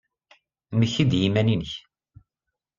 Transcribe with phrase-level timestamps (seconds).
[0.73, 1.71] Mmekti-d i yiman-nnek.